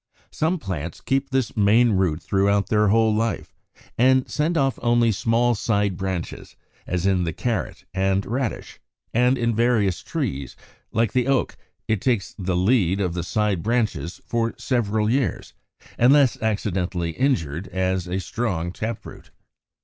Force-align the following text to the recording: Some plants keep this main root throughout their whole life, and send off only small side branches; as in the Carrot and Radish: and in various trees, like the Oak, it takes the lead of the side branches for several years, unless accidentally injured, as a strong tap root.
Some 0.31 0.57
plants 0.57 0.99
keep 0.99 1.29
this 1.29 1.55
main 1.55 1.91
root 1.91 2.23
throughout 2.23 2.69
their 2.69 2.87
whole 2.87 3.13
life, 3.13 3.53
and 3.99 4.27
send 4.27 4.57
off 4.57 4.79
only 4.81 5.11
small 5.11 5.53
side 5.53 5.95
branches; 5.95 6.55
as 6.87 7.05
in 7.05 7.23
the 7.23 7.33
Carrot 7.33 7.85
and 7.93 8.25
Radish: 8.25 8.79
and 9.13 9.37
in 9.37 9.53
various 9.55 10.01
trees, 10.01 10.55
like 10.91 11.13
the 11.13 11.27
Oak, 11.27 11.55
it 11.87 12.01
takes 12.01 12.33
the 12.39 12.57
lead 12.57 12.99
of 12.99 13.13
the 13.13 13.21
side 13.21 13.61
branches 13.61 14.19
for 14.25 14.55
several 14.57 15.07
years, 15.07 15.53
unless 15.99 16.35
accidentally 16.41 17.11
injured, 17.11 17.67
as 17.67 18.07
a 18.07 18.19
strong 18.19 18.71
tap 18.71 19.05
root. 19.05 19.29